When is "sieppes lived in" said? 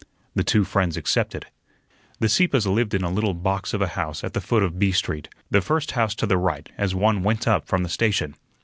2.27-3.03